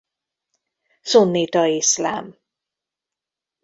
[1.01, 2.37] Szunnita iszlám.